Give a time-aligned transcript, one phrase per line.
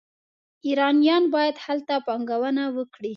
[0.65, 3.09] ایرانیان باید هلته پانګونه وکړي.